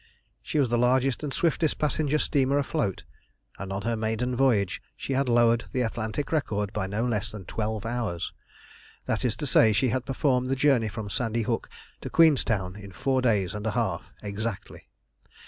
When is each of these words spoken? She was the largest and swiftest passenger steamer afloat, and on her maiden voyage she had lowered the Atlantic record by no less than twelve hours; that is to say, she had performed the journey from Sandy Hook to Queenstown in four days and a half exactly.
She 0.41 0.57
was 0.57 0.71
the 0.71 0.79
largest 0.79 1.21
and 1.21 1.31
swiftest 1.31 1.77
passenger 1.77 2.17
steamer 2.17 2.57
afloat, 2.57 3.03
and 3.59 3.71
on 3.71 3.83
her 3.83 3.95
maiden 3.95 4.35
voyage 4.35 4.81
she 4.97 5.13
had 5.13 5.29
lowered 5.29 5.65
the 5.73 5.81
Atlantic 5.83 6.31
record 6.31 6.73
by 6.73 6.87
no 6.87 7.05
less 7.05 7.31
than 7.31 7.45
twelve 7.45 7.85
hours; 7.85 8.33
that 9.05 9.23
is 9.23 9.35
to 9.35 9.45
say, 9.45 9.73
she 9.73 9.89
had 9.89 10.03
performed 10.07 10.49
the 10.49 10.55
journey 10.55 10.87
from 10.87 11.07
Sandy 11.11 11.43
Hook 11.43 11.69
to 12.01 12.09
Queenstown 12.09 12.75
in 12.77 12.91
four 12.91 13.21
days 13.21 13.53
and 13.53 13.67
a 13.67 13.71
half 13.77 14.09
exactly. 14.23 14.87